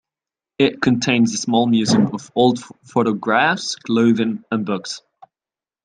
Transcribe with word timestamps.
It 0.57 0.81
contains 0.81 1.31
a 1.35 1.37
small 1.37 1.67
museum 1.67 2.07
of 2.15 2.31
old 2.33 2.57
photographs, 2.85 3.75
clothing, 3.75 4.43
and 4.51 4.65
books. 4.65 5.03